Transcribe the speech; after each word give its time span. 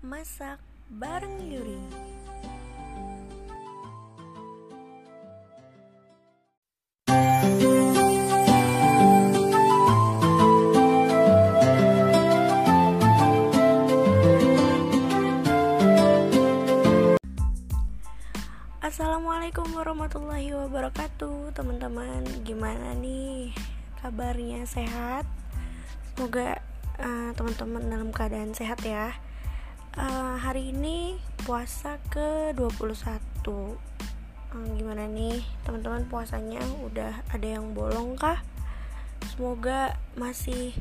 masak 0.00 0.56
bareng 0.88 1.44
Yuri. 1.44 1.76
Assalamualaikum 18.80 19.68
warahmatullahi 19.76 20.56
wabarakatuh. 20.56 21.52
Teman-teman 21.52 22.24
gimana 22.48 22.96
nih 22.96 23.52
kabarnya? 24.00 24.64
Sehat? 24.64 25.28
Semoga 26.16 26.56
uh, 26.96 27.36
teman-teman 27.36 27.84
dalam 27.84 28.08
keadaan 28.16 28.56
sehat 28.56 28.80
ya 28.80 29.12
uh, 29.98 30.36
Hari 30.38 30.70
ini 30.70 31.18
puasa 31.42 31.98
ke 32.12 32.54
21 32.54 32.70
uh, 33.48 33.74
Gimana 34.76 35.08
nih? 35.10 35.42
Teman-teman 35.66 36.06
puasanya 36.06 36.62
udah 36.84 37.24
ada 37.32 37.46
yang 37.46 37.74
bolong 37.74 38.14
kah? 38.14 38.38
Semoga 39.34 39.98
masih 40.14 40.76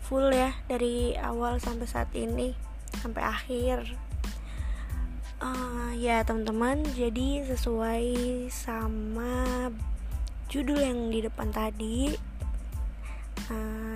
full 0.00 0.32
ya 0.32 0.56
dari 0.70 1.18
awal 1.18 1.60
sampai 1.60 1.86
saat 1.88 2.10
ini 2.16 2.54
Sampai 3.00 3.22
akhir. 3.22 3.96
Uh, 5.40 5.96
ya 5.96 6.20
teman-teman 6.20 6.84
jadi 6.92 7.48
sesuai 7.48 8.12
sama 8.52 9.72
judul 10.52 10.76
yang 10.76 11.08
di 11.08 11.24
depan 11.24 11.48
tadi. 11.48 12.12
Uh, 13.48 13.89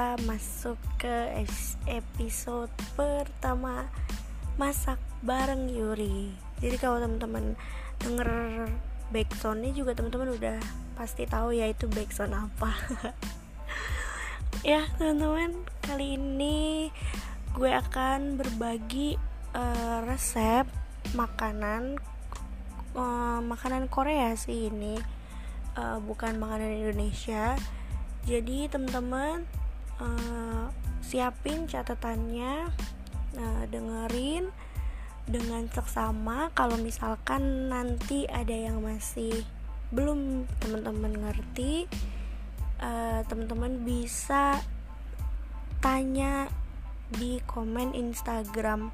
kita 0.00 0.16
masuk 0.24 0.80
ke 0.96 1.44
episode 1.84 2.72
pertama 2.96 3.84
masak 4.56 4.96
bareng 5.20 5.68
Yuri. 5.68 6.32
Jadi 6.56 6.80
kalau 6.80 7.04
teman-teman 7.04 7.52
denger 8.00 8.32
backsoundnya 9.12 9.76
juga 9.76 9.92
teman-teman 9.92 10.40
udah 10.40 10.56
pasti 10.96 11.28
tahu 11.28 11.52
ya 11.52 11.68
itu 11.68 11.84
backsound 11.84 12.32
apa. 12.32 12.72
Ya 14.64 14.88
teman-teman 14.96 15.68
kali 15.84 16.16
ini 16.16 16.88
gue 17.52 17.68
akan 17.68 18.40
berbagi 18.40 19.20
uh, 19.52 20.00
resep 20.08 20.64
makanan 21.12 22.00
uh, 22.96 23.44
makanan 23.44 23.92
Korea 23.92 24.32
sih 24.32 24.72
ini. 24.72 24.96
Uh, 25.76 26.00
bukan 26.00 26.40
makanan 26.40 26.88
Indonesia. 26.88 27.52
Jadi 28.24 28.64
teman-teman 28.72 29.59
uh, 30.00 30.66
siapin 31.04 31.68
catatannya 31.68 32.68
uh, 33.36 33.64
dengerin 33.68 34.48
dengan 35.30 35.68
seksama. 35.70 36.50
Kalau 36.56 36.80
misalkan 36.80 37.70
nanti 37.70 38.26
ada 38.26 38.52
yang 38.52 38.82
masih 38.82 39.44
belum 39.94 40.46
teman-teman 40.58 41.14
ngerti 41.14 41.86
uh, 42.82 43.22
teman-teman 43.26 43.82
bisa 43.86 44.58
tanya 45.84 46.50
di 47.10 47.42
komen 47.46 47.96
Instagram 47.96 48.92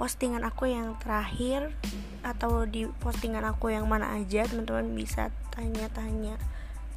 postingan 0.00 0.48
aku 0.48 0.72
yang 0.72 0.96
terakhir 0.96 1.76
atau 2.24 2.64
di 2.64 2.88
postingan 3.04 3.44
aku 3.44 3.68
yang 3.68 3.84
mana 3.84 4.16
aja 4.16 4.48
teman-teman 4.48 4.96
bisa 4.96 5.28
tanya-tanya 5.52 6.40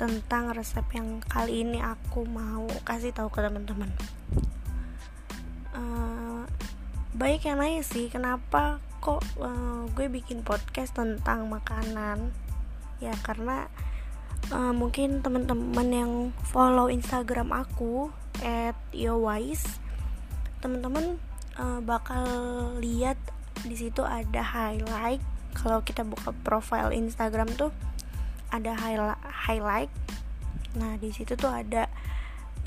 tentang 0.01 0.49
resep 0.57 0.81
yang 0.97 1.21
kali 1.29 1.61
ini 1.61 1.77
aku 1.77 2.25
mau 2.25 2.65
kasih 2.81 3.13
tahu 3.13 3.29
ke 3.29 3.37
teman-teman. 3.45 3.85
Uh, 5.77 6.41
baik 7.13 7.45
yang 7.45 7.61
nanya 7.61 7.85
sih 7.85 8.09
kenapa 8.09 8.81
kok 8.97 9.21
uh, 9.37 9.85
gue 9.93 10.09
bikin 10.09 10.41
podcast 10.41 10.97
tentang 10.97 11.45
makanan? 11.53 12.33
Ya 12.97 13.13
karena 13.21 13.69
uh, 14.49 14.73
mungkin 14.73 15.21
teman-teman 15.21 15.87
yang 15.93 16.11
follow 16.49 16.89
Instagram 16.89 17.53
aku 17.53 18.09
at 18.41 18.73
yowise 18.89 19.77
teman-teman 20.65 21.21
uh, 21.61 21.77
bakal 21.85 22.25
lihat 22.81 23.21
di 23.61 23.77
situ 23.77 24.01
ada 24.01 24.41
highlight. 24.41 25.21
Kalau 25.53 25.85
kita 25.85 26.01
buka 26.01 26.33
profile 26.41 26.89
Instagram 26.89 27.53
tuh 27.53 27.69
ada 28.51 28.75
highlight. 29.47 29.91
Nah 30.77 30.99
di 30.99 31.09
situ 31.15 31.33
tuh 31.39 31.51
ada 31.51 31.87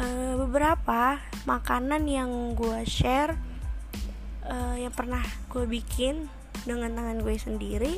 uh, 0.00 0.34
beberapa 0.44 1.20
makanan 1.44 2.08
yang 2.08 2.56
gue 2.56 2.82
share 2.88 3.36
uh, 4.48 4.76
yang 4.76 4.92
pernah 4.92 5.22
gue 5.52 5.68
bikin 5.68 6.28
dengan 6.64 6.96
tangan 6.96 7.20
gue 7.20 7.36
sendiri. 7.36 7.94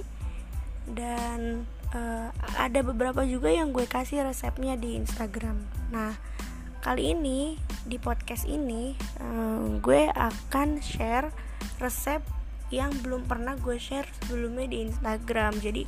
Dan 0.86 1.66
uh, 1.94 2.30
ada 2.58 2.82
beberapa 2.82 3.26
juga 3.26 3.50
yang 3.50 3.70
gue 3.74 3.86
kasih 3.86 4.26
resepnya 4.26 4.74
di 4.78 4.98
Instagram. 4.98 5.62
Nah 5.94 6.14
kali 6.82 7.18
ini 7.18 7.58
di 7.82 7.98
podcast 7.98 8.46
ini 8.46 8.94
um, 9.18 9.82
gue 9.82 10.06
akan 10.06 10.78
share 10.78 11.34
resep 11.82 12.22
yang 12.70 12.90
belum 13.02 13.26
pernah 13.26 13.54
gue 13.58 13.78
share 13.78 14.06
sebelumnya 14.22 14.66
di 14.70 14.86
Instagram. 14.90 15.58
Jadi 15.62 15.86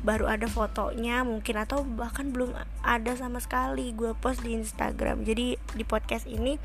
baru 0.00 0.32
ada 0.32 0.48
fotonya 0.48 1.20
mungkin 1.22 1.60
atau 1.60 1.84
bahkan 1.84 2.32
belum 2.32 2.56
ada 2.80 3.12
sama 3.16 3.38
sekali. 3.40 3.92
Gue 3.92 4.16
post 4.16 4.40
di 4.40 4.56
Instagram. 4.56 5.24
Jadi 5.28 5.60
di 5.76 5.84
podcast 5.84 6.24
ini 6.24 6.56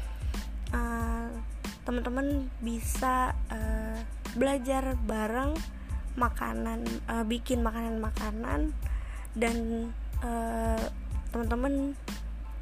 uh, 0.72 1.30
teman-teman 1.84 2.50
bisa 2.64 3.36
uh, 3.52 3.98
belajar 4.36 4.96
bareng 5.04 5.54
makanan 6.16 6.88
uh, 7.12 7.28
bikin 7.28 7.60
makanan-makanan 7.60 8.72
dan 9.36 9.58
uh, 10.24 10.80
teman-teman 11.36 12.00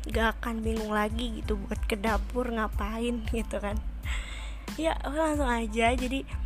gak 0.10 0.36
akan 0.42 0.66
bingung 0.66 0.92
lagi 0.92 1.40
gitu 1.40 1.56
buat 1.56 1.80
ke 1.86 1.96
dapur 1.96 2.50
ngapain 2.50 3.24
gitu 3.38 3.62
kan. 3.62 3.78
Ya 4.76 4.98
langsung 5.06 5.48
aja. 5.48 5.94
Jadi 5.94 6.43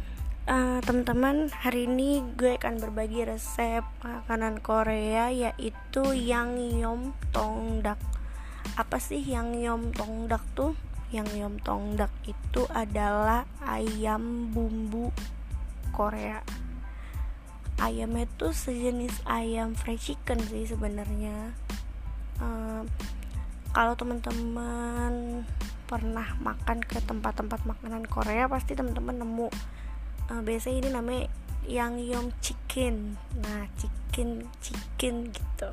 uh, 0.48 0.80
teman-teman 0.82 1.52
hari 1.52 1.86
ini 1.86 2.24
gue 2.40 2.56
akan 2.56 2.80
berbagi 2.80 3.28
resep 3.28 3.84
makanan 4.02 4.64
Korea 4.64 5.30
yaitu 5.30 6.16
yang 6.16 6.56
yom 6.56 7.12
tongdak. 7.36 8.00
Apa 8.80 8.98
sih 8.98 9.20
yang 9.20 9.54
yom 9.54 9.92
tongdak 9.92 10.42
tuh? 10.56 10.74
Yang 11.12 11.30
yom 11.44 11.56
tongdak 11.62 12.12
itu 12.24 12.64
adalah 12.72 13.44
ayam 13.64 14.52
bumbu 14.52 15.12
Korea. 15.92 16.42
Ayam 17.78 18.18
itu 18.18 18.50
sejenis 18.50 19.22
ayam 19.30 19.78
fried 19.78 20.02
chicken 20.02 20.42
sih 20.50 20.66
sebenarnya. 20.66 21.54
Uh, 22.42 22.82
kalau 23.76 23.94
teman-teman 23.94 25.46
pernah 25.88 26.36
makan 26.44 26.84
ke 26.84 27.00
tempat-tempat 27.00 27.64
makanan 27.64 28.04
Korea 28.10 28.50
pasti 28.52 28.76
teman-teman 28.76 29.24
nemu 29.24 29.48
uh, 30.32 30.42
biasanya 30.44 30.78
ini 30.86 30.90
namanya 30.94 31.26
yang 31.68 32.00
yum 32.00 32.32
chicken. 32.40 33.20
Nah 33.44 33.68
chicken 33.76 34.48
chicken 34.64 35.32
gitu. 35.36 35.70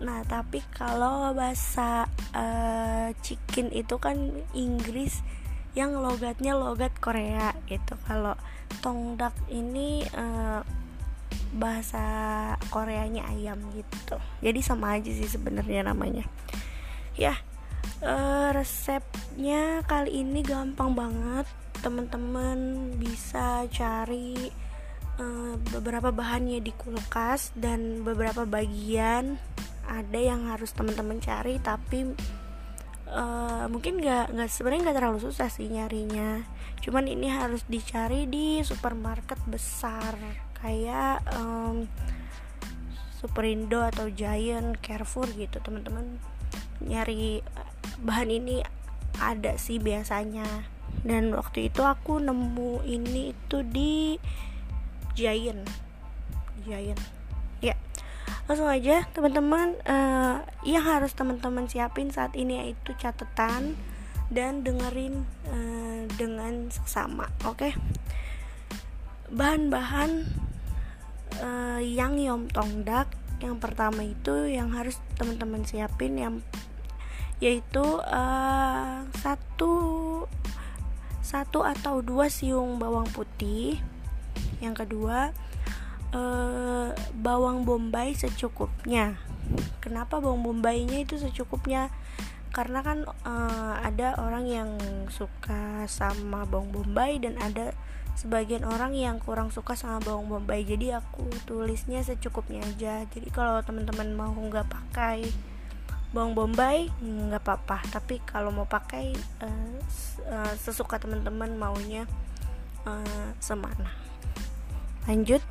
Nah 0.00 0.24
tapi 0.24 0.64
kalau 0.72 1.36
bahasa 1.36 2.08
uh, 2.32 3.12
chicken 3.20 3.68
itu 3.70 4.00
kan 4.00 4.32
Inggris 4.56 5.20
yang 5.76 5.94
logatnya 6.00 6.56
logat 6.56 6.96
Korea 6.98 7.52
gitu. 7.68 7.94
Kalau 8.08 8.34
tongdak 8.80 9.36
ini 9.52 10.02
uh, 10.16 10.64
bahasa 11.54 12.02
Koreanya 12.72 13.28
ayam 13.28 13.60
gitu. 13.76 14.16
Jadi 14.40 14.60
sama 14.64 14.96
aja 14.96 15.10
sih 15.12 15.28
sebenarnya 15.28 15.84
namanya. 15.84 16.24
Ya 17.18 17.36
uh, 18.04 18.50
resepnya 18.56 19.84
kali 19.84 20.24
ini 20.24 20.40
gampang 20.40 20.96
banget 20.96 21.46
teman-teman 21.80 22.92
bisa 23.00 23.64
cari 23.72 24.52
uh, 25.20 25.54
beberapa 25.72 26.12
bahannya 26.12 26.60
di 26.60 26.72
kulkas 26.76 27.52
dan 27.56 28.04
beberapa 28.04 28.44
bagian 28.44 29.40
ada 29.90 30.20
yang 30.20 30.46
harus 30.46 30.70
teman-teman 30.70 31.18
cari 31.18 31.58
tapi 31.58 32.14
uh, 33.10 33.66
mungkin 33.66 33.98
nggak 33.98 34.32
nggak 34.32 34.50
sebenarnya 34.50 34.82
nggak 34.90 34.98
terlalu 35.02 35.18
susah 35.20 35.50
sih 35.50 35.66
nyarinya. 35.66 36.46
Cuman 36.80 37.04
ini 37.10 37.28
harus 37.28 37.66
dicari 37.68 38.24
di 38.24 38.64
supermarket 38.64 39.40
besar 39.44 40.16
kayak 40.60 41.20
um, 41.36 41.84
Superindo 43.20 43.84
atau 43.84 44.08
Giant, 44.08 44.80
Carrefour 44.80 45.28
gitu 45.36 45.60
teman-teman. 45.60 46.16
Nyari 46.80 47.44
bahan 48.00 48.32
ini 48.32 48.64
ada 49.20 49.60
sih 49.60 49.76
biasanya 49.76 50.79
dan 51.06 51.32
waktu 51.32 51.72
itu 51.72 51.80
aku 51.80 52.20
nemu 52.20 52.84
ini 52.84 53.32
itu 53.32 53.64
di 53.64 54.20
Giant. 55.16 55.66
Giant. 56.64 57.02
Ya. 57.64 57.74
Langsung 58.46 58.70
aja 58.70 59.06
teman-teman 59.10 59.78
uh, 59.86 60.42
yang 60.66 60.84
harus 60.84 61.14
teman-teman 61.14 61.66
siapin 61.66 62.10
saat 62.10 62.34
ini 62.38 62.62
yaitu 62.62 62.94
catatan 62.98 63.74
dan 64.30 64.62
dengerin 64.62 65.26
uh, 65.50 66.06
dengan 66.14 66.70
seksama 66.70 67.30
oke? 67.42 67.58
Okay? 67.58 67.72
bahan-bahan 69.30 70.26
uh, 71.38 71.78
yang 71.78 72.18
yom 72.18 72.50
tongdak 72.50 73.06
yang 73.38 73.56
pertama 73.62 74.02
itu 74.04 74.50
yang 74.50 74.74
harus 74.74 74.98
teman-teman 75.16 75.62
siapin 75.62 76.18
yang 76.18 76.34
yaitu 77.40 77.80
uh, 78.04 79.06
satu 79.22 79.89
satu 81.30 81.62
atau 81.62 82.02
dua 82.02 82.26
siung 82.26 82.82
bawang 82.82 83.06
putih. 83.14 83.78
Yang 84.58 84.82
kedua 84.86 85.30
uh, 86.10 86.90
bawang 87.14 87.62
bombay 87.62 88.18
secukupnya. 88.18 89.14
Kenapa 89.78 90.18
bawang 90.18 90.42
bombaynya 90.42 91.06
itu 91.06 91.22
secukupnya? 91.22 91.94
Karena 92.50 92.82
kan 92.82 93.06
uh, 93.06 93.78
ada 93.78 94.18
orang 94.18 94.50
yang 94.50 94.70
suka 95.06 95.86
sama 95.86 96.42
bawang 96.50 96.74
bombay 96.74 97.22
dan 97.22 97.38
ada 97.38 97.70
sebagian 98.18 98.66
orang 98.66 98.90
yang 98.98 99.22
kurang 99.22 99.54
suka 99.54 99.78
sama 99.78 100.02
bawang 100.02 100.26
bombay. 100.26 100.66
Jadi 100.66 100.90
aku 100.90 101.30
tulisnya 101.46 102.02
secukupnya 102.02 102.66
aja. 102.66 103.06
Jadi 103.06 103.30
kalau 103.30 103.62
teman-teman 103.62 104.18
mau 104.18 104.34
nggak 104.34 104.66
pakai 104.66 105.30
bawang 106.10 106.34
bombay 106.34 106.90
nggak 107.02 107.42
apa-apa. 107.42 107.82
Tapi 107.90 108.22
kalau 108.26 108.50
mau 108.50 108.66
pakai 108.66 109.14
uh, 109.42 110.54
sesuka 110.58 110.98
teman-teman 110.98 111.54
maunya 111.54 112.06
uh, 112.86 113.30
semana. 113.38 113.90
Lanjut. 115.06 115.42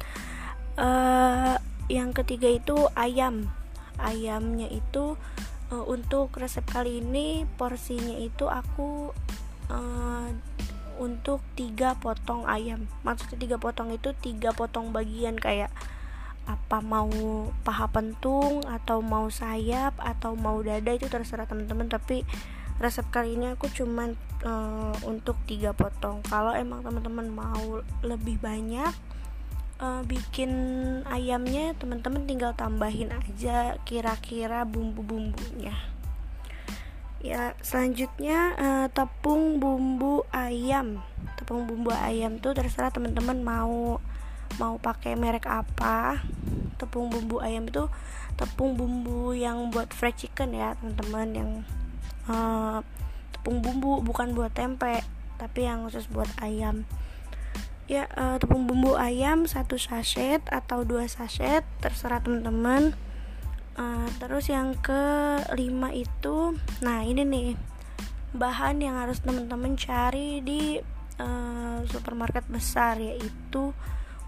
Uh, 0.79 1.59
yang 1.91 2.13
ketiga 2.15 2.47
itu 2.47 2.87
ayam. 2.95 3.51
Ayamnya 3.99 4.71
itu 4.71 5.19
uh, 5.73 5.85
untuk 5.89 6.31
resep 6.39 6.63
kali 6.63 7.03
ini 7.03 7.43
porsinya 7.59 8.15
itu 8.15 8.47
aku 8.47 9.11
uh, 9.67 10.29
untuk 10.99 11.43
tiga 11.55 11.95
potong 11.99 12.47
ayam. 12.47 12.87
Maksudnya 13.03 13.39
tiga 13.39 13.57
potong 13.59 13.91
itu 13.95 14.11
tiga 14.19 14.51
potong 14.51 14.91
bagian 14.91 15.39
kayak 15.39 15.71
apa 16.49 16.81
mau 16.81 17.13
paha 17.61 17.85
pentung 17.93 18.65
atau 18.65 19.05
mau 19.05 19.29
sayap 19.29 19.93
atau 20.01 20.33
mau 20.33 20.57
dada 20.65 20.89
itu 20.89 21.05
terserah 21.05 21.45
teman-teman 21.45 21.85
tapi 21.85 22.25
resep 22.81 23.05
kali 23.13 23.37
ini 23.37 23.53
aku 23.53 23.69
cuman 23.69 24.17
uh, 24.41 24.95
untuk 25.05 25.37
tiga 25.45 25.75
potong. 25.75 26.25
Kalau 26.25 26.55
emang 26.55 26.81
teman-teman 26.81 27.27
mau 27.29 27.83
lebih 28.01 28.41
banyak 28.41 28.89
uh, 29.83 30.01
bikin 30.07 30.51
ayamnya 31.05 31.75
teman-teman 31.75 32.23
tinggal 32.23 32.55
tambahin 32.55 33.11
aja 33.11 33.77
kira-kira 33.83 34.63
bumbu-bumbunya. 34.63 35.75
Ya 37.19 37.51
selanjutnya 37.59 38.55
uh, 38.55 38.87
tepung 38.95 39.59
bumbu 39.59 40.23
ayam. 40.31 41.03
Tepung 41.35 41.67
bumbu 41.67 41.91
ayam 41.91 42.39
tuh 42.39 42.55
terserah 42.55 42.95
teman-teman 42.95 43.43
mau 43.43 43.99
mau 44.57 44.81
pakai 44.81 45.13
merek 45.13 45.45
apa 45.45 46.23
tepung 46.79 47.11
bumbu 47.11 47.43
ayam 47.43 47.67
itu 47.67 47.85
tepung 48.39 48.79
bumbu 48.79 49.35
yang 49.35 49.67
buat 49.69 49.91
fried 49.91 50.15
chicken 50.15 50.55
ya 50.55 50.73
teman-teman 50.79 51.27
yang 51.35 51.51
uh, 52.31 52.79
tepung 53.35 53.59
bumbu 53.59 53.99
bukan 53.99 54.31
buat 54.31 54.55
tempe 54.55 55.03
tapi 55.39 55.67
yang 55.67 55.87
khusus 55.87 56.07
buat 56.11 56.27
ayam. 56.43 56.83
Ya 57.89 58.05
uh, 58.15 58.37
tepung 58.37 58.67
bumbu 58.69 58.99
ayam 58.99 59.49
satu 59.49 59.79
sachet 59.79 60.43
atau 60.51 60.83
dua 60.83 61.07
sachet 61.07 61.63
terserah 61.83 62.23
teman-teman. 62.23 62.93
Uh, 63.79 64.11
terus 64.19 64.51
yang 64.51 64.75
kelima 64.83 65.95
itu 65.95 66.59
nah 66.83 66.99
ini 66.99 67.23
nih 67.23 67.49
bahan 68.35 68.83
yang 68.83 68.99
harus 68.99 69.23
teman-teman 69.23 69.79
cari 69.79 70.43
di 70.43 70.83
uh, 71.15 71.79
supermarket 71.87 72.43
besar 72.51 72.99
yaitu 72.99 73.71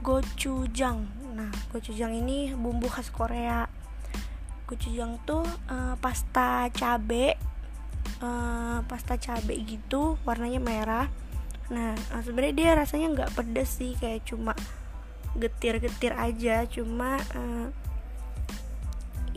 gochujang. 0.01 1.06
Nah 1.38 1.50
gochujang 1.69 2.18
ini 2.18 2.51
bumbu 2.57 2.89
khas 2.89 3.13
Korea. 3.13 3.69
Gochujang 4.65 5.21
tuh 5.24 5.45
uh, 5.69 5.95
pasta 6.01 6.68
cabe 6.74 7.38
uh, 8.21 8.81
pasta 8.89 9.15
cabe 9.21 9.53
gitu 9.62 10.18
warnanya 10.25 10.59
merah. 10.62 11.07
Nah 11.71 11.95
eh, 11.95 12.21
sebenarnya 12.25 12.56
dia 12.57 12.69
rasanya 12.75 13.07
nggak 13.15 13.31
pedes 13.38 13.69
sih 13.80 13.94
kayak 13.95 14.25
cuma 14.25 14.57
getir-getir 15.38 16.18
aja. 16.18 16.65
Cuma 16.68 17.21
uh, 17.38 17.69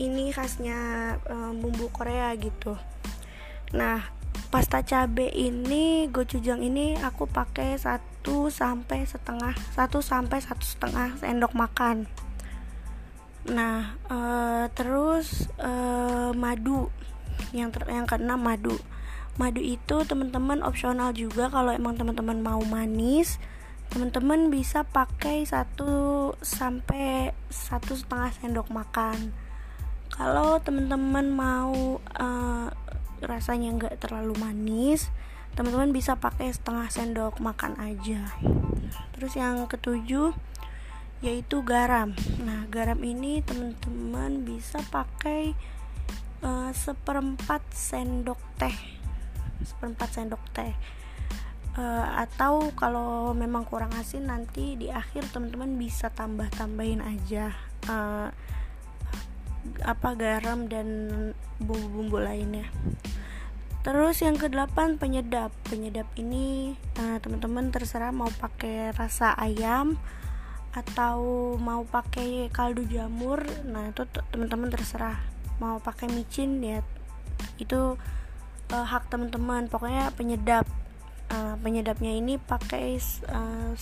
ini 0.01 0.33
khasnya 0.33 1.15
uh, 1.29 1.53
bumbu 1.55 1.87
Korea 1.93 2.33
gitu. 2.35 2.75
Nah 3.71 4.14
pasta 4.55 4.79
cabe 4.87 5.27
ini 5.35 6.07
gochujang 6.07 6.63
ini 6.63 6.95
aku 7.03 7.27
pakai 7.27 7.75
satu 7.75 8.47
sampai 8.47 9.03
setengah 9.03 9.51
satu 9.75 9.99
sampai 9.99 10.39
satu 10.39 10.63
setengah 10.63 11.11
sendok 11.19 11.51
makan. 11.51 12.07
Nah 13.51 13.99
uh, 14.07 14.71
terus 14.71 15.51
uh, 15.59 16.31
madu. 16.31 16.87
Yang 17.51 17.83
ter 17.83 17.99
yang 17.99 18.07
keenam 18.07 18.39
madu. 18.39 18.79
Madu 19.35 19.59
itu 19.59 20.07
teman-teman 20.07 20.63
opsional 20.63 21.11
juga 21.11 21.51
kalau 21.51 21.75
emang 21.75 21.99
teman-teman 21.99 22.39
mau 22.39 22.63
manis. 22.63 23.43
Teman-teman 23.91 24.55
bisa 24.55 24.87
pakai 24.87 25.43
satu 25.43 26.31
sampai 26.39 27.35
satu 27.51 27.99
setengah 27.99 28.31
sendok 28.39 28.71
makan. 28.71 29.35
Kalau 30.15 30.63
teman-teman 30.63 31.27
mau 31.27 31.99
uh, 31.99 32.71
rasanya 33.25 33.73
nggak 33.75 33.97
terlalu 34.01 34.37
manis 34.37 35.09
teman-teman 35.55 35.95
bisa 35.95 36.19
pakai 36.19 36.51
setengah 36.51 36.91
sendok 36.91 37.39
makan 37.39 37.79
aja. 37.79 38.27
Terus 39.15 39.39
yang 39.39 39.63
ketujuh 39.71 40.35
yaitu 41.23 41.63
garam. 41.63 42.11
Nah 42.43 42.67
garam 42.67 42.99
ini 42.99 43.39
teman-teman 43.39 44.43
bisa 44.43 44.83
pakai 44.91 45.55
uh, 46.43 46.75
seperempat 46.75 47.63
sendok 47.71 48.37
teh. 48.59 48.75
Seperempat 49.63 50.11
sendok 50.11 50.43
teh. 50.51 50.75
Uh, 51.75 52.07
atau 52.19 52.71
kalau 52.75 53.31
memang 53.35 53.63
kurang 53.67 53.91
asin 53.95 54.27
nanti 54.27 54.75
di 54.79 54.91
akhir 54.91 55.27
teman-teman 55.31 55.75
bisa 55.75 56.07
tambah 56.07 56.47
tambahin 56.55 57.03
aja 57.03 57.51
uh, 57.91 58.31
apa 59.83 60.09
garam 60.15 60.71
dan 60.71 60.87
bumbu-bumbu 61.59 62.23
lainnya 62.23 62.71
terus 63.85 64.25
yang 64.25 64.33
kedelapan 64.33 64.97
penyedap. 64.97 65.53
Penyedap 65.69 66.09
ini 66.17 66.73
uh, 66.97 67.21
teman-teman 67.21 67.69
terserah 67.69 68.09
mau 68.09 68.33
pakai 68.33 68.89
rasa 68.97 69.37
ayam 69.37 70.01
atau 70.73 71.53
mau 71.61 71.85
pakai 71.85 72.49
kaldu 72.49 72.89
jamur. 72.89 73.45
Nah 73.69 73.93
itu 73.93 74.09
teman-teman 74.33 74.73
terserah. 74.73 75.21
Mau 75.61 75.77
pakai 75.77 76.09
micin 76.09 76.65
ya 76.65 76.81
itu 77.61 77.93
uh, 78.73 78.85
hak 78.89 79.05
teman-teman. 79.13 79.69
Pokoknya 79.69 80.09
penyedap. 80.17 80.65
Uh, 81.25 81.57
penyedapnya 81.57 82.13
ini 82.13 82.37
pakai 82.37 83.01
uh, 83.33 83.73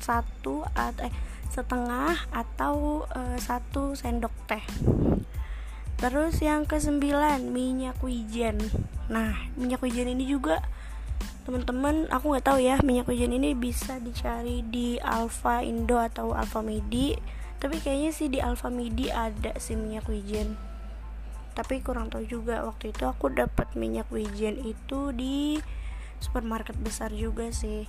satu 0.00 0.64
eh 0.96 1.12
setengah 1.52 2.16
atau 2.32 3.04
uh, 3.10 3.36
satu 3.36 3.92
sendok 3.92 4.32
teh 4.48 4.64
terus 6.00 6.40
yang 6.40 6.64
kesembilan 6.64 7.52
minyak 7.52 8.00
wijen. 8.00 8.56
Nah 9.12 9.36
minyak 9.54 9.84
wijen 9.84 10.08
ini 10.08 10.24
juga 10.24 10.64
teman-teman 11.44 12.08
aku 12.08 12.32
nggak 12.32 12.46
tahu 12.48 12.58
ya 12.60 12.80
minyak 12.80 13.04
wijen 13.04 13.36
ini 13.36 13.52
bisa 13.52 14.00
dicari 14.00 14.64
di 14.64 14.96
Alfa 15.00 15.60
Indo 15.60 16.00
atau 16.00 16.32
Alfa 16.32 16.64
Midi 16.64 17.16
tapi 17.60 17.76
kayaknya 17.76 18.10
sih 18.16 18.32
di 18.32 18.40
Alfa 18.40 18.72
Midi 18.72 19.12
ada 19.12 19.52
sih 19.60 19.76
minyak 19.76 20.08
wijen. 20.08 20.56
Tapi 21.52 21.84
kurang 21.84 22.08
tahu 22.08 22.24
juga 22.24 22.64
waktu 22.64 22.96
itu 22.96 23.04
aku 23.04 23.28
dapat 23.28 23.76
minyak 23.76 24.08
wijen 24.08 24.56
itu 24.64 25.12
di 25.12 25.60
supermarket 26.24 26.80
besar 26.80 27.12
juga 27.12 27.52
sih. 27.52 27.84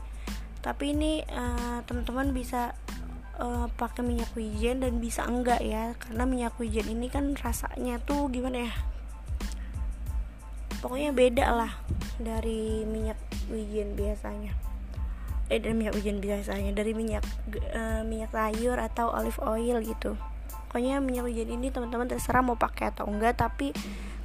Tapi 0.60 0.92
ini 0.92 1.24
uh, 1.24 1.80
teman-teman 1.88 2.36
bisa 2.36 2.76
uh, 3.42 3.68
pakai 3.74 4.06
minyak 4.06 4.30
wijen 4.38 4.86
dan 4.86 5.02
bisa 5.02 5.26
enggak 5.26 5.60
ya? 5.66 5.98
Karena 5.98 6.24
minyak 6.30 6.54
wijen 6.62 6.88
ini 6.88 7.10
kan 7.10 7.34
rasanya 7.34 7.98
tuh 8.06 8.30
gimana 8.30 8.70
ya? 8.70 8.74
Pokoknya 10.80 11.12
beda 11.14 11.46
lah 11.52 11.74
dari 12.22 12.86
minyak 12.86 13.18
wijen 13.50 13.98
biasanya. 13.98 14.54
Eh 15.52 15.60
dari 15.60 15.76
minyak 15.76 15.98
wijen 15.98 16.22
biasanya 16.22 16.72
dari 16.72 16.94
minyak 16.94 17.26
uh, 17.76 18.06
minyak 18.06 18.32
sayur 18.32 18.78
atau 18.78 19.12
olive 19.12 19.42
oil 19.42 19.82
gitu. 19.82 20.16
Pokoknya 20.70 21.04
minyak 21.04 21.28
wijen 21.28 21.52
ini 21.52 21.68
teman-teman 21.74 22.08
terserah 22.08 22.40
mau 22.46 22.56
pakai 22.56 22.96
atau 22.96 23.04
enggak 23.12 23.36
tapi 23.36 23.76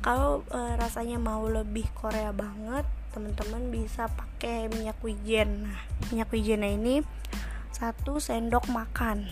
kalau 0.07 0.47
e, 0.55 0.79
rasanya 0.79 1.19
mau 1.19 1.43
lebih 1.51 1.91
Korea 1.99 2.31
banget 2.31 2.87
teman-teman 3.11 3.75
bisa 3.75 4.07
pakai 4.07 4.71
minyak 4.71 4.95
wijen. 5.03 5.67
Nah 5.67 5.83
minyak 6.15 6.31
wijennya 6.31 6.71
ini 6.71 7.03
satu 7.77 8.17
sendok 8.17 8.73
makan. 8.73 9.29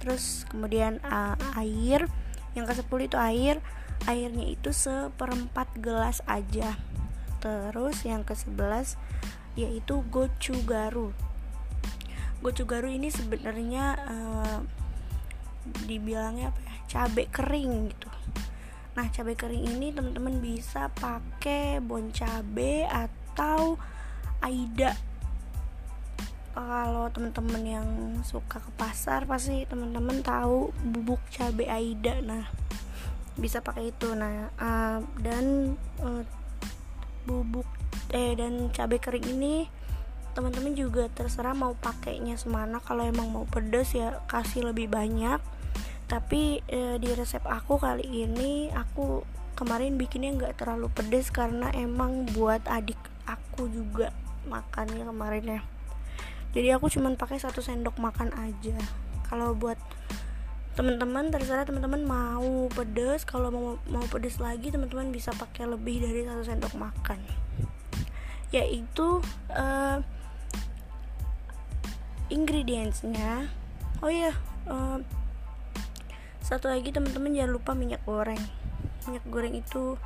Terus 0.00 0.48
kemudian 0.48 0.96
uh, 1.04 1.36
air. 1.60 2.08
Yang 2.56 2.64
ke 2.88 3.04
10 3.04 3.08
itu 3.12 3.18
air. 3.20 3.56
Airnya 4.08 4.48
itu 4.48 4.72
seperempat 4.72 5.68
gelas 5.76 6.24
aja. 6.24 6.80
Terus 7.44 8.00
yang 8.08 8.24
ke 8.24 8.32
11 8.32 8.96
yaitu 9.52 10.00
gochugaru. 10.08 11.12
Gochugaru 12.40 12.88
ini 12.88 13.12
sebenarnya 13.12 14.00
uh, 14.08 14.58
dibilangnya 15.84 16.50
apa 16.50 16.60
ya? 16.64 16.74
Cabai 16.88 17.28
kering 17.28 17.92
gitu. 17.92 18.08
Nah 18.96 19.06
cabai 19.12 19.36
kering 19.36 19.68
ini 19.76 19.92
teman-teman 19.92 20.40
bisa 20.40 20.88
pakai 20.96 21.84
bon 21.84 22.08
cabai 22.08 22.88
atau 22.88 23.76
aida 24.40 25.11
kalau 26.52 27.08
teman-teman 27.08 27.62
yang 27.64 27.88
suka 28.22 28.60
ke 28.60 28.70
pasar 28.76 29.24
pasti 29.24 29.64
teman-teman 29.64 30.20
tahu 30.20 30.72
bubuk 30.84 31.20
cabai 31.32 31.68
aida. 31.68 32.20
Nah 32.20 32.44
bisa 33.36 33.64
pakai 33.64 33.90
itu. 33.90 34.12
Nah 34.12 34.52
uh, 34.60 35.00
dan 35.20 35.76
uh, 36.04 36.22
bubuk 37.24 37.66
eh 38.12 38.36
dan 38.36 38.68
cabai 38.68 39.00
kering 39.00 39.26
ini 39.32 39.66
teman-teman 40.32 40.72
juga 40.72 41.08
terserah 41.12 41.52
mau 41.52 41.76
pakainya 41.76 42.36
semana. 42.40 42.80
Kalau 42.80 43.04
emang 43.04 43.28
mau 43.32 43.44
pedas 43.48 43.92
ya 43.92 44.20
kasih 44.28 44.72
lebih 44.72 44.88
banyak. 44.88 45.40
Tapi 46.08 46.60
e, 46.68 47.00
di 47.00 47.08
resep 47.16 47.40
aku 47.48 47.80
kali 47.80 48.04
ini 48.04 48.68
aku 48.68 49.24
kemarin 49.56 49.96
bikinnya 49.96 50.36
nggak 50.36 50.60
terlalu 50.60 50.92
pedas 50.92 51.32
karena 51.32 51.72
emang 51.72 52.28
buat 52.36 52.60
adik 52.68 53.00
aku 53.24 53.68
juga 53.68 54.12
makannya 54.48 55.08
kemarin 55.08 55.44
ya 55.56 55.60
jadi 56.52 56.76
aku 56.76 56.92
cuman 56.92 57.16
pakai 57.16 57.40
satu 57.40 57.64
sendok 57.64 57.96
makan 57.96 58.28
aja. 58.36 58.76
Kalau 59.24 59.56
buat 59.56 59.80
teman-teman 60.76 61.28
terserah 61.28 61.68
teman-teman 61.68 62.00
mau 62.04 62.68
pedas 62.72 63.28
kalau 63.28 63.52
mau 63.52 63.76
mau 63.92 64.04
pedas 64.08 64.40
lagi 64.40 64.72
teman-teman 64.72 65.12
bisa 65.12 65.32
pakai 65.36 65.68
lebih 65.68 66.04
dari 66.04 66.28
satu 66.28 66.44
sendok 66.44 66.76
makan. 66.76 67.24
Yaitu 68.52 69.24
uh, 69.56 69.98
ingredientsnya. 72.28 73.48
Oh 74.04 74.12
iya 74.12 74.36
uh, 74.68 75.00
satu 76.44 76.68
lagi 76.68 76.92
teman-teman 76.92 77.32
jangan 77.32 77.52
lupa 77.56 77.72
minyak 77.72 78.04
goreng. 78.04 78.40
Minyak 79.08 79.24
goreng 79.32 79.56
itu 79.56 79.96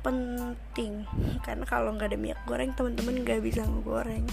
penting. 0.00 1.04
Karena 1.44 1.68
kalau 1.68 1.92
nggak 1.92 2.16
ada 2.16 2.16
minyak 2.16 2.40
goreng 2.48 2.72
teman-teman 2.72 3.20
nggak 3.28 3.44
bisa 3.44 3.60
ngegoreng 3.68 4.24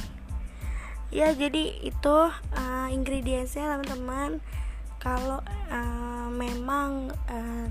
ya 1.09 1.33
jadi 1.33 1.81
itu 1.81 2.17
uh, 2.33 2.87
ingredientsnya 2.89 3.77
teman-teman. 3.77 4.41
Kalau 4.99 5.39
uh, 5.71 6.27
memang 6.29 7.13
uh, 7.31 7.67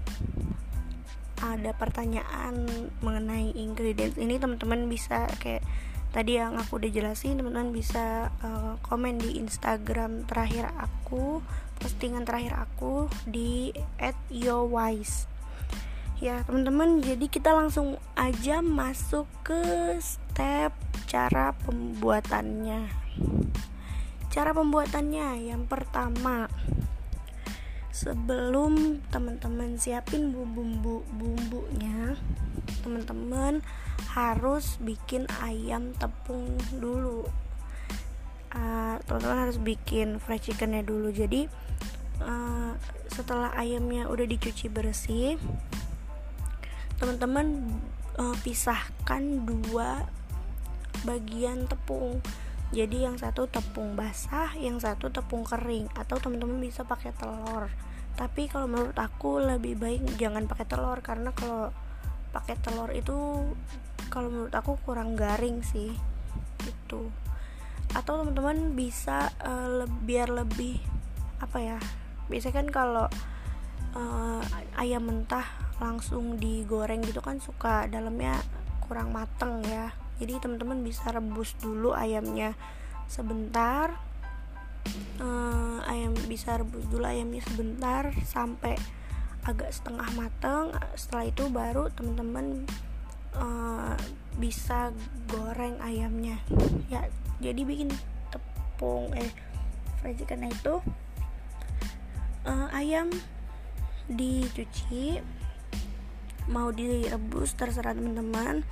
ada 1.38 1.71
pertanyaan 1.78 2.66
mengenai 2.99 3.54
ingredients 3.54 4.18
ini 4.18 4.42
teman-teman 4.42 4.90
bisa 4.90 5.30
kayak 5.38 5.62
tadi 6.11 6.40
yang 6.40 6.59
aku 6.59 6.83
udah 6.83 6.90
jelasin 6.90 7.38
teman-teman 7.38 7.71
bisa 7.71 8.33
uh, 8.42 8.75
komen 8.83 9.23
di 9.23 9.38
Instagram 9.38 10.26
terakhir 10.26 10.73
aku 10.75 11.45
postingan 11.78 12.26
terakhir 12.26 12.59
aku 12.59 13.07
di 13.28 13.71
@yowise. 14.33 15.30
Ya 16.18 16.42
teman-teman 16.42 16.99
jadi 16.99 17.30
kita 17.30 17.54
langsung 17.54 17.95
aja 18.18 18.59
masuk 18.59 19.30
ke 19.47 19.62
step 20.02 20.75
cara 21.07 21.54
pembuatannya 21.62 23.08
cara 24.28 24.52
pembuatannya 24.52 25.50
yang 25.50 25.64
pertama 25.66 26.46
sebelum 27.90 29.02
teman-teman 29.10 29.75
siapin 29.75 30.30
bumbu 30.30 31.02
bumbunya 31.10 32.14
teman-teman 32.87 33.58
harus 34.14 34.78
bikin 34.78 35.26
ayam 35.42 35.90
tepung 35.98 36.54
dulu. 36.78 37.26
Uh, 38.54 38.96
teman-teman 39.04 39.38
harus 39.44 39.58
bikin 39.58 40.22
fried 40.22 40.40
chickennya 40.40 40.87
dulu. 40.87 41.10
Jadi 41.10 41.50
uh, 42.22 42.72
setelah 43.10 43.50
ayamnya 43.58 44.06
udah 44.06 44.25
dicuci 44.25 44.70
bersih 44.70 45.34
teman-teman 46.98 47.66
uh, 48.18 48.34
pisahkan 48.42 49.22
dua 49.46 50.06
bagian 51.06 51.66
tepung 51.70 52.18
jadi 52.68 53.08
yang 53.08 53.16
satu 53.16 53.48
tepung 53.48 53.96
basah 53.96 54.52
yang 54.60 54.76
satu 54.76 55.08
tepung 55.08 55.42
kering 55.42 55.88
atau 55.96 56.20
teman-teman 56.20 56.60
bisa 56.60 56.84
pakai 56.84 57.16
telur. 57.16 57.72
Tapi 58.18 58.50
kalau 58.50 58.68
menurut 58.68 58.98
aku 58.98 59.40
lebih 59.40 59.78
baik 59.78 60.04
jangan 60.20 60.44
pakai 60.44 60.66
telur 60.68 60.98
karena 61.00 61.32
kalau 61.32 61.72
pakai 62.34 62.60
telur 62.60 62.92
itu 62.92 63.48
kalau 64.12 64.28
menurut 64.28 64.52
aku 64.52 64.76
kurang 64.84 65.16
garing 65.16 65.64
sih 65.64 65.96
itu 66.64 67.08
atau 67.96 68.20
teman-teman 68.20 68.76
bisa 68.76 69.32
uh, 69.40 69.64
le 69.80 69.87
biar 70.04 70.28
lebih 70.28 70.76
apa 71.40 71.56
ya 71.56 71.78
biasanya 72.28 72.54
kan 72.60 72.68
kalau 72.68 73.06
uh, 73.96 74.42
ayam 74.76 75.08
mentah 75.08 75.46
langsung 75.80 76.37
digoreng 76.37 77.00
gitu 77.06 77.25
kan 77.25 77.40
suka 77.40 77.88
dalamnya 77.88 78.37
kurang 78.84 79.14
mateng 79.14 79.64
ya 79.64 79.94
jadi 80.18 80.42
teman-teman 80.42 80.82
bisa 80.82 81.10
rebus 81.14 81.54
dulu 81.58 81.94
ayamnya 81.94 82.58
sebentar. 83.06 83.94
Uh, 85.20 85.84
ayam 85.84 86.16
bisa 86.30 86.56
rebus 86.56 86.87
dulu 86.88 87.04
ayamnya 87.04 87.42
sebentar 87.44 88.10
sampai 88.26 88.75
agak 89.46 89.70
setengah 89.70 90.06
mateng. 90.18 90.75
Setelah 90.98 91.25
itu 91.30 91.44
baru 91.48 91.90
teman-teman 91.94 92.66
uh, 93.38 93.94
bisa 94.37 94.90
goreng 95.30 95.78
ayamnya. 95.78 96.42
Ya 96.90 97.06
jadi 97.38 97.62
bikin 97.62 97.94
tepung 98.34 99.14
eh 99.14 99.30
fried 100.02 100.18
chicken 100.18 100.46
itu 100.50 100.82
uh, 102.46 102.68
ayam 102.75 103.10
dicuci 104.08 105.20
mau 106.48 106.72
direbus 106.72 107.52
terserah 107.54 107.92
teman-teman 107.92 108.64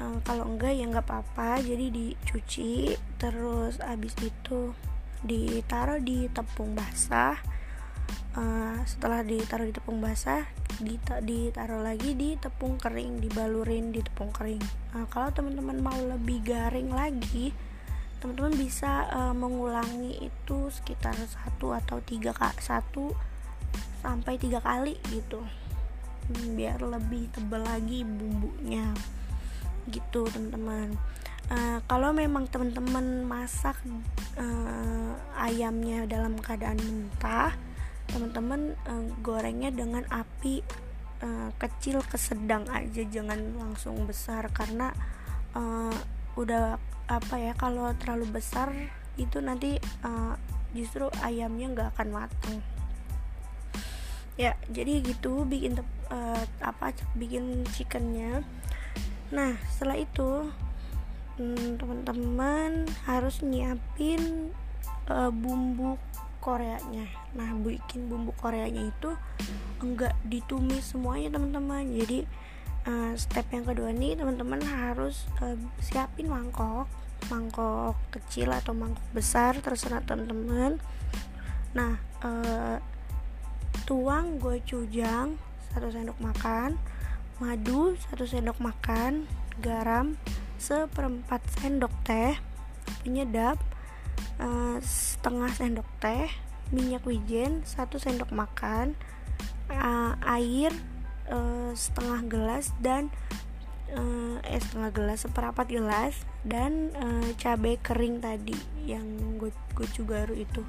uh, 0.00 0.18
kalau 0.24 0.48
enggak 0.48 0.74
ya 0.74 0.88
nggak 0.88 1.06
apa-apa 1.06 1.60
jadi 1.60 1.92
dicuci 1.92 2.96
terus 3.20 3.78
abis 3.84 4.16
itu 4.24 4.72
ditaruh 5.20 6.00
di 6.00 6.26
tepung 6.32 6.72
basah. 6.72 7.36
Uh, 8.30 8.78
setelah 8.86 9.26
ditaruh 9.26 9.66
di 9.66 9.74
tepung 9.74 9.98
basah 9.98 10.46
ditaruh 11.20 11.82
lagi 11.82 12.14
di 12.14 12.38
tepung 12.38 12.78
kering 12.78 13.20
dibalurin 13.20 13.90
di 13.90 14.00
tepung 14.00 14.32
kering. 14.32 14.62
Uh, 14.96 15.06
kalau 15.10 15.28
teman-teman 15.34 15.78
mau 15.82 15.98
lebih 15.98 16.40
garing 16.42 16.90
lagi 16.94 17.52
teman-teman 18.20 18.52
bisa 18.52 19.08
uh, 19.10 19.32
mengulangi 19.32 20.28
itu 20.28 20.68
sekitar 20.68 21.16
satu 21.16 21.72
atau 21.72 22.04
tiga 22.04 22.36
kak 22.36 22.60
satu 22.60 23.16
sampai 24.04 24.36
tiga 24.36 24.60
kali 24.60 24.96
gitu. 25.10 25.40
Hmm, 26.30 26.54
biar 26.54 26.78
lebih 26.84 27.32
tebal 27.34 27.66
lagi 27.66 28.06
bumbunya 28.06 28.94
gitu 29.90 30.26
teman-teman 30.30 30.94
Uh, 31.50 31.82
kalau 31.90 32.14
memang 32.14 32.46
teman-teman 32.46 33.26
masak 33.26 33.74
uh, 34.38 35.12
ayamnya 35.34 36.06
dalam 36.06 36.38
keadaan 36.38 36.78
mentah, 36.78 37.50
teman-teman 38.06 38.78
uh, 38.86 39.10
gorengnya 39.18 39.74
dengan 39.74 40.06
api 40.14 40.62
uh, 41.26 41.50
kecil 41.58 42.06
ke 42.06 42.14
sedang 42.14 42.70
aja, 42.70 43.02
jangan 43.02 43.58
langsung 43.58 44.06
besar 44.06 44.46
karena 44.54 44.94
uh, 45.58 45.90
udah 46.38 46.78
apa 47.10 47.34
ya 47.42 47.58
kalau 47.58 47.90
terlalu 47.98 48.38
besar 48.38 48.70
itu 49.18 49.42
nanti 49.42 49.74
uh, 50.06 50.38
justru 50.70 51.10
ayamnya 51.18 51.66
nggak 51.74 51.98
akan 51.98 52.08
matang. 52.14 52.62
Ya, 54.38 54.54
jadi 54.70 55.02
gitu 55.02 55.42
bikin 55.50 55.82
uh, 56.14 56.44
apa 56.62 56.94
bikin 57.18 57.66
chickennya. 57.74 58.46
Nah, 59.30 59.58
setelah 59.70 59.96
itu 59.98 60.50
hmm, 61.40 61.80
teman-teman 61.80 62.84
harus 63.08 63.40
nyiapin 63.40 64.52
uh, 65.08 65.32
bumbu 65.32 65.96
koreanya. 66.40 67.06
Nah 67.36 67.52
bikin 67.60 68.08
bumbu 68.08 68.32
koreanya 68.40 68.88
itu 68.88 69.12
enggak 69.84 70.16
ditumis 70.24 70.92
semuanya 70.92 71.36
teman-teman. 71.36 71.84
Jadi 71.94 72.24
uh, 72.88 73.12
step 73.14 73.46
yang 73.52 73.68
kedua 73.68 73.92
nih 73.92 74.16
teman-teman 74.16 74.60
harus 74.64 75.28
uh, 75.44 75.56
siapin 75.78 76.26
mangkok. 76.28 76.88
Mangkok 77.28 78.00
kecil 78.08 78.48
atau 78.48 78.72
mangkok 78.72 79.04
besar 79.12 79.60
terserah 79.60 80.00
teman-teman. 80.00 80.80
Nah 81.76 82.00
uh, 82.24 82.80
tuang 83.84 84.40
gochujang 84.40 85.36
satu 85.70 85.92
sendok 85.92 86.18
makan 86.18 86.80
madu 87.40 87.96
satu 87.96 88.28
sendok 88.28 88.60
makan 88.60 89.24
garam 89.64 90.20
seperempat 90.60 91.40
sendok 91.56 91.88
teh 92.04 92.36
penyedap 93.00 93.56
uh, 94.36 94.76
setengah 94.84 95.48
sendok 95.48 95.88
teh 96.04 96.28
minyak 96.68 97.00
wijen 97.08 97.64
satu 97.64 97.96
sendok 97.96 98.28
makan 98.28 98.92
uh, 99.72 100.20
air 100.36 100.68
uh, 101.32 101.72
setengah 101.72 102.20
gelas 102.28 102.76
dan 102.76 103.08
uh, 103.96 104.36
es 104.44 104.60
setengah 104.68 104.92
gelas 104.92 105.24
seperempat 105.24 105.66
gelas 105.72 106.14
dan 106.44 106.92
cabai 107.40 107.80
kering 107.80 108.20
tadi 108.20 108.56
yang 108.84 109.04
gue 109.40 109.52
gochugaru 109.72 110.36
itu. 110.36 110.60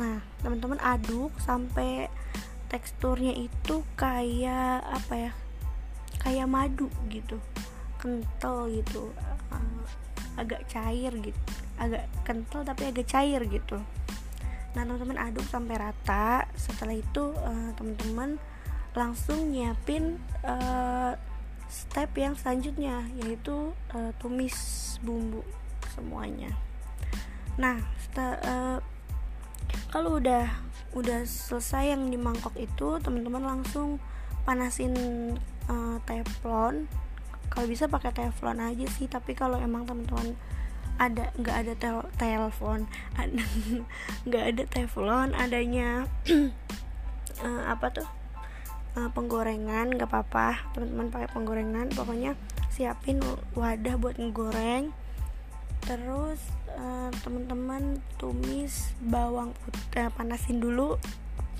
Nah 0.00 0.24
teman-teman 0.40 0.80
aduk 0.80 1.32
sampai 1.40 2.08
teksturnya 2.72 3.36
itu 3.36 3.84
kayak 3.96 4.80
apa 4.84 5.14
ya 5.28 5.32
kayak 6.20 6.46
madu 6.46 6.86
gitu 7.08 7.40
kental 8.00 8.68
gitu 8.72 9.12
uh, 9.52 9.84
agak 10.36 10.64
cair 10.68 11.12
gitu 11.20 11.40
agak 11.80 12.04
kental 12.28 12.60
tapi 12.60 12.92
agak 12.92 13.08
cair 13.08 13.40
gitu. 13.48 13.80
Nah 14.76 14.84
teman-teman 14.84 15.18
aduk 15.32 15.42
sampai 15.48 15.80
rata. 15.80 16.44
Setelah 16.54 16.94
itu 16.94 17.32
uh, 17.40 17.72
teman-teman 17.74 18.36
langsung 18.92 19.50
nyiapin 19.50 20.20
uh, 20.44 21.16
step 21.70 22.12
yang 22.18 22.36
selanjutnya 22.36 23.06
yaitu 23.22 23.72
tumis 24.18 24.98
bumbu 25.00 25.40
semuanya. 25.94 26.52
Nah 27.56 27.80
kalau 29.88 30.18
udah 30.18 30.50
udah 30.98 31.22
selesai 31.22 31.94
yang 31.94 32.10
di 32.10 32.18
mangkok 32.18 32.58
itu 32.58 32.98
teman-teman 32.98 33.56
langsung 33.56 34.02
panasin 34.42 34.92
uh, 35.70 35.96
teflon. 36.04 36.90
Kalau 37.50 37.66
bisa 37.66 37.86
pakai 37.86 38.10
teflon 38.10 38.58
aja 38.58 38.86
sih 38.90 39.06
tapi 39.06 39.38
kalau 39.38 39.58
emang 39.62 39.86
teman-teman 39.86 40.34
ada 41.00 41.32
nggak 41.40 41.56
ada 41.64 41.72
tel 41.80 41.98
telepon 42.20 42.84
nggak 44.28 44.44
ada 44.52 44.62
teflon 44.68 45.32
adanya 45.32 46.04
uh, 47.40 47.62
apa 47.72 47.86
tuh? 47.94 48.08
Uh, 48.98 49.06
penggorengan 49.14 49.94
nggak 49.94 50.10
apa-apa. 50.10 50.74
Teman-teman 50.74 51.14
pakai 51.14 51.30
penggorengan 51.30 51.86
pokoknya 51.94 52.34
siapin 52.74 53.22
wadah 53.54 53.94
buat 53.96 54.18
ngegoreng. 54.18 54.90
Terus 55.86 56.42
uh, 56.74 57.08
teman-teman 57.22 58.02
tumis 58.20 58.92
bawang 59.00 59.56
putih 59.64 60.10
panasin 60.12 60.58
dulu 60.58 60.98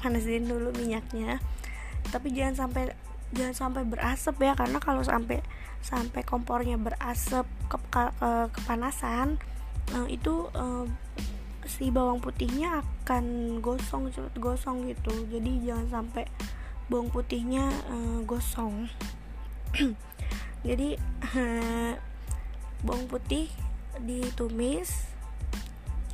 panasin 0.03 0.51
dulu 0.51 0.75
minyaknya. 0.75 1.39
Tapi 2.11 2.35
jangan 2.35 2.67
sampai 2.67 2.91
jangan 3.31 3.55
sampai 3.55 3.83
berasap 3.87 4.37
ya 4.43 4.59
karena 4.59 4.83
kalau 4.83 5.07
sampai 5.07 5.43
sampai 5.81 6.23
kompornya 6.27 6.77
berasap 6.77 7.47
ke, 7.71 7.79
ke, 7.89 8.03
ke 8.21 8.31
kepanasan 8.53 9.41
uh, 9.95 10.07
itu 10.11 10.51
uh, 10.53 10.85
si 11.71 11.93
bawang 11.95 12.19
putihnya 12.19 12.83
akan 12.83 13.59
gosong 13.63 14.11
cepet 14.11 14.35
gosong 14.43 14.91
gitu. 14.91 15.13
Jadi 15.31 15.63
jangan 15.63 15.87
sampai 16.03 16.25
bawang 16.91 17.13
putihnya 17.13 17.71
uh, 17.87 18.19
gosong. 18.27 18.91
Jadi 20.67 20.99
uh, 21.37 21.95
bawang 22.85 23.07
putih 23.07 23.47
ditumis. 24.03 25.15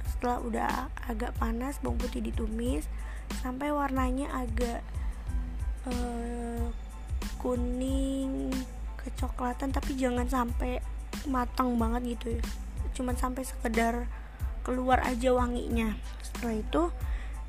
Setelah 0.04 0.38
udah 0.44 0.73
agak 1.08 1.32
panas 1.40 1.80
bawang 1.80 1.96
putih 1.96 2.20
ditumis. 2.20 2.85
Sampai 3.42 3.73
warnanya 3.73 4.30
agak 4.37 4.85
uh, 5.88 6.68
kuning 7.47 8.50
kecoklatan 8.99 9.71
tapi 9.71 9.95
jangan 9.95 10.26
sampai 10.26 10.83
matang 11.31 11.79
banget 11.79 12.19
gitu 12.19 12.26
ya. 12.35 12.43
Cuman 12.99 13.15
sampai 13.15 13.47
sekedar 13.47 14.11
keluar 14.67 14.99
aja 15.07 15.31
wanginya. 15.31 15.95
Setelah 16.26 16.59
itu 16.59 16.83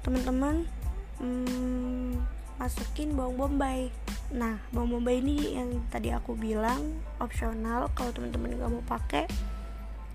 teman-teman 0.06 0.70
hmm, 1.18 2.14
masukin 2.62 3.18
bawang 3.18 3.58
bombay. 3.58 3.90
Nah 4.38 4.62
bawang 4.70 5.02
bombay 5.02 5.18
ini 5.18 5.58
yang 5.58 5.82
tadi 5.90 6.14
aku 6.14 6.38
bilang 6.38 7.02
opsional 7.18 7.90
kalau 7.98 8.14
teman-teman 8.14 8.54
nggak 8.54 8.70
mau 8.70 8.86
pakai 8.86 9.26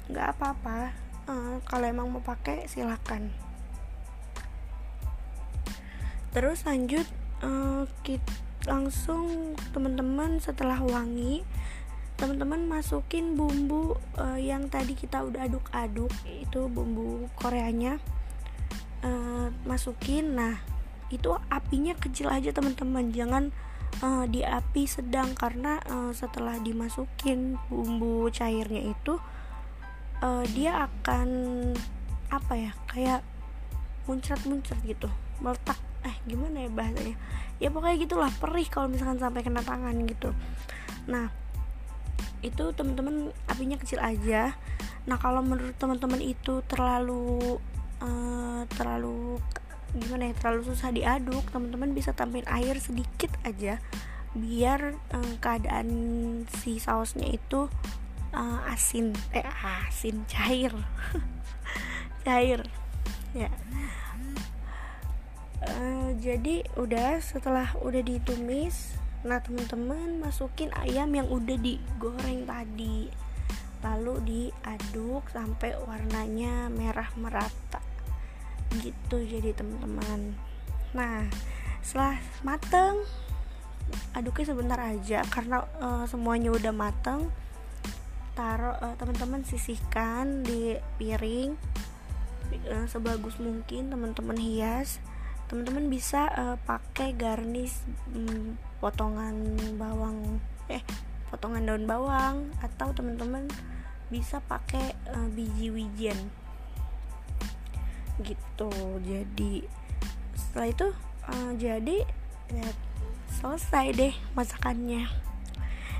nggak 0.06 0.38
apa-apa. 0.38 0.94
Uh, 1.26 1.58
kalau 1.66 1.90
emang 1.90 2.06
mau 2.06 2.22
pakai 2.22 2.70
silahkan 2.70 3.30
terus 6.32 6.64
lanjut 6.64 7.04
uh, 7.44 7.84
kita 8.00 8.32
langsung 8.64 9.54
teman-teman 9.74 10.38
setelah 10.38 10.78
wangi 10.78 11.42
teman-teman 12.22 12.70
masukin 12.70 13.34
bumbu 13.34 13.98
uh, 14.14 14.38
yang 14.38 14.70
tadi 14.70 14.94
kita 14.94 15.26
udah 15.26 15.50
aduk-aduk 15.50 16.12
itu 16.30 16.70
bumbu 16.70 17.26
koreanya 17.34 17.98
uh, 19.02 19.50
masukin. 19.66 20.38
Nah 20.38 20.62
itu 21.10 21.34
apinya 21.50 21.98
kecil 21.98 22.30
aja 22.30 22.54
teman-teman. 22.54 23.10
Jangan 23.10 23.50
uh, 24.06 24.24
di 24.30 24.46
api 24.46 24.86
sedang 24.86 25.34
karena 25.34 25.82
uh, 25.90 26.14
setelah 26.14 26.62
dimasukin 26.62 27.58
bumbu 27.66 28.30
cairnya 28.30 28.94
itu 28.94 29.18
uh, 30.22 30.46
dia 30.54 30.86
akan 30.86 31.28
apa 32.30 32.52
ya 32.54 32.72
kayak 32.86 33.20
muncrat-muncrat 34.06 34.78
gitu 34.86 35.10
meletak 35.42 35.76
eh 36.02 36.16
gimana 36.26 36.66
ya 36.66 36.70
bahasanya? 36.70 37.16
Ya 37.62 37.68
pokoknya 37.70 37.96
gitulah 38.02 38.30
perih 38.42 38.66
kalau 38.66 38.90
misalkan 38.90 39.22
sampai 39.22 39.46
kena 39.46 39.62
tangan 39.62 39.94
gitu. 40.06 40.34
Nah 41.06 41.30
itu 42.42 42.74
teman-teman 42.74 43.30
apinya 43.46 43.78
kecil 43.78 44.02
aja. 44.02 44.54
Nah 45.06 45.16
kalau 45.18 45.42
menurut 45.42 45.78
teman-teman 45.78 46.18
itu 46.18 46.62
terlalu 46.66 47.58
uh, 48.02 48.66
terlalu 48.74 49.38
gimana 49.92 50.32
ya 50.32 50.34
terlalu 50.34 50.72
susah 50.72 50.88
diaduk 50.90 51.44
teman-teman 51.52 51.92
bisa 51.92 52.16
tambahin 52.16 52.48
air 52.48 52.80
sedikit 52.80 53.28
aja 53.44 53.76
biar 54.32 54.96
um, 55.12 55.36
keadaan 55.38 55.88
si 56.48 56.82
sausnya 56.82 57.30
itu 57.30 57.70
uh, 58.34 58.72
asin. 58.74 59.14
Eh 59.30 59.46
asin 59.86 60.26
cair. 60.26 60.74
Cair. 62.26 62.62
Ya 63.34 63.50
uh, 65.66 66.10
jadi 66.18 66.66
udah 66.78 67.18
setelah 67.22 67.74
udah 67.82 68.02
ditumis 68.02 68.98
nah 69.22 69.38
teman-teman 69.38 70.18
masukin 70.18 70.74
ayam 70.74 71.14
yang 71.14 71.30
udah 71.30 71.54
digoreng 71.54 72.42
tadi. 72.42 73.06
Lalu 73.82 74.14
diaduk 74.22 75.30
sampai 75.30 75.78
warnanya 75.78 76.66
merah 76.70 77.06
merata. 77.14 77.78
Gitu 78.74 79.22
jadi 79.22 79.54
teman-teman. 79.54 80.34
Nah 80.94 81.30
setelah 81.82 82.18
mateng 82.42 83.02
aduknya 84.14 84.46
sebentar 84.54 84.78
aja 84.78 85.22
karena 85.30 85.62
uh, 85.78 86.04
semuanya 86.10 86.50
udah 86.50 86.74
mateng. 86.74 87.30
Taruh 88.34 88.74
uh, 88.74 88.94
teman-teman 88.98 89.46
sisihkan 89.46 90.42
di 90.42 90.74
piring 90.98 91.54
uh, 92.74 92.86
sebagus 92.90 93.38
mungkin 93.38 93.92
teman-teman 93.92 94.38
hias 94.40 94.98
teman-teman 95.52 95.92
bisa 95.92 96.32
uh, 96.32 96.56
pakai 96.64 97.12
garnish 97.12 97.84
um, 98.16 98.56
potongan 98.80 99.36
bawang 99.76 100.40
eh 100.72 100.80
potongan 101.28 101.68
daun 101.68 101.84
bawang 101.84 102.48
atau 102.64 102.88
teman-teman 102.96 103.52
bisa 104.08 104.40
pakai 104.48 104.96
uh, 105.12 105.28
biji 105.28 105.68
wijen. 105.68 106.16
Gitu. 108.24 108.72
Jadi 109.04 109.68
setelah 110.32 110.68
itu 110.72 110.88
uh, 111.28 111.52
jadi 111.60 112.08
ya, 112.48 112.68
selesai 113.36 113.92
deh 113.92 114.14
masakannya. 114.32 115.04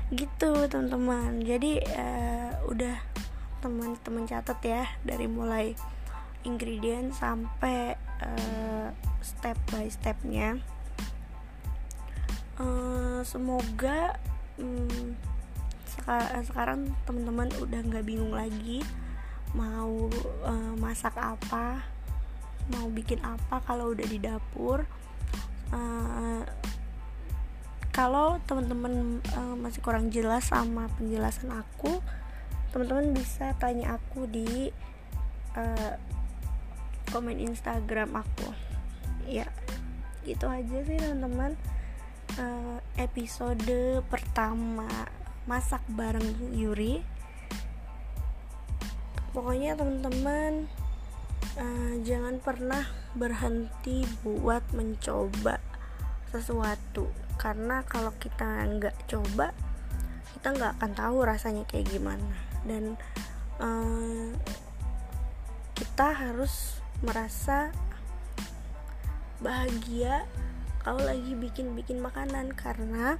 Gitu 0.09 0.49
teman-teman. 0.65 1.45
Jadi 1.45 1.77
uh, 1.93 2.57
udah 2.73 2.97
teman-teman 3.61 4.25
catat 4.25 4.57
ya 4.65 4.89
dari 5.05 5.29
mulai 5.29 5.77
ingredient 6.41 7.13
sampai 7.13 7.93
uh, 8.17 9.12
step 9.23 9.57
by 9.71 9.87
stepnya. 9.87 10.59
Uh, 12.59 13.25
semoga 13.25 14.19
um, 14.61 15.17
seka 15.89 16.43
sekarang 16.45 16.93
teman-teman 17.09 17.49
udah 17.57 17.81
nggak 17.81 18.05
bingung 18.05 18.35
lagi 18.35 18.85
mau 19.57 20.09
uh, 20.45 20.73
masak 20.77 21.17
apa 21.17 21.81
mau 22.69 22.87
bikin 22.91 23.19
apa 23.25 23.63
kalau 23.65 23.95
udah 23.95 24.05
di 24.05 24.19
dapur. 24.21 24.85
Uh, 25.73 26.45
kalau 27.93 28.41
teman-teman 28.49 29.21
uh, 29.37 29.55
masih 29.57 29.81
kurang 29.81 30.09
jelas 30.09 30.49
sama 30.49 30.89
penjelasan 30.97 31.49
aku 31.53 32.01
teman-teman 32.73 33.13
bisa 33.13 33.53
tanya 33.61 34.01
aku 34.01 34.25
di 34.25 34.73
uh, 35.53 35.93
komen 37.13 37.37
Instagram 37.37 38.17
aku 38.17 38.49
ya 39.27 39.47
gitu 40.23 40.47
aja 40.47 40.77
sih 40.87 40.97
teman-teman. 40.99 41.55
Uh, 42.33 42.81
episode 42.97 44.01
pertama 44.09 44.89
masak 45.45 45.83
bareng 45.91 46.55
Yuri. 46.55 47.03
Pokoknya 49.35 49.75
teman-teman 49.75 50.71
uh, 51.59 51.93
jangan 52.01 52.39
pernah 52.39 52.87
berhenti 53.13 54.07
buat 54.23 54.63
mencoba 54.71 55.59
sesuatu. 56.31 57.11
Karena 57.37 57.83
kalau 57.85 58.15
kita 58.17 58.65
nggak 58.65 59.09
coba 59.09 59.51
kita 60.39 60.47
nggak 60.59 60.73
akan 60.79 60.91
tahu 60.95 61.17
rasanya 61.27 61.63
kayak 61.67 61.91
gimana. 61.91 62.35
Dan 62.63 62.95
uh, 63.59 64.31
kita 65.75 66.15
harus 66.15 66.79
merasa 67.03 67.75
bahagia 69.43 70.23
kalau 70.81 71.03
lagi 71.03 71.35
bikin-bikin 71.35 71.99
makanan. 71.99 72.55
Karena 72.55 73.19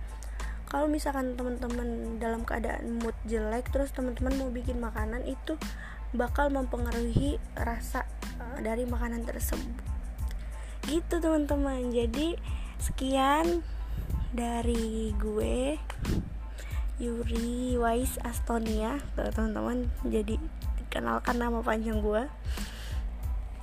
kalau 0.71 0.89
misalkan 0.89 1.37
teman-teman 1.37 2.17
dalam 2.17 2.47
keadaan 2.47 2.97
mood 3.03 3.13
jelek 3.29 3.69
terus 3.69 3.93
teman-teman 3.93 4.33
mau 4.39 4.49
bikin 4.49 4.81
makanan 4.81 5.21
itu 5.27 5.59
bakal 6.13 6.49
mempengaruhi 6.49 7.37
rasa 7.53 8.07
uh, 8.41 8.57
dari 8.63 8.87
makanan 8.89 9.27
tersebut. 9.27 9.75
Gitu 10.87 11.19
teman-teman. 11.19 11.91
Jadi 11.93 12.39
sekian 12.81 13.61
dari 14.33 15.13
gue 15.13 15.77
Yuri 16.97 17.77
Wais 17.77 18.17
Astonia. 18.25 18.97
Teman-teman 19.13 19.91
jadi 20.05 20.41
kenalkan 20.93 21.41
nama 21.41 21.61
panjang 21.65 22.01
gue 22.01 22.25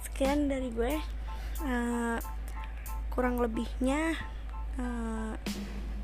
sekian 0.06 0.50
dari 0.50 0.68
gue. 0.74 0.94
Uh, 1.60 2.18
kurang 3.10 3.42
lebihnya 3.42 4.14
uh, 4.78 5.34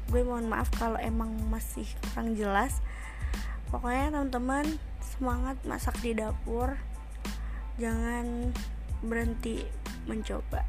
gue 0.07 0.23
mohon 0.23 0.47
maaf 0.47 0.71
kalau 0.75 0.99
emang 1.03 1.35
masih 1.51 1.87
kurang 2.13 2.39
jelas. 2.39 2.79
Pokoknya 3.71 4.15
teman-teman 4.15 4.79
semangat 5.03 5.59
masak 5.67 5.99
di 5.99 6.15
dapur. 6.15 6.79
Jangan 7.77 8.55
berhenti 9.03 9.67
mencoba. 10.07 10.63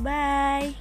Bye 0.00 0.76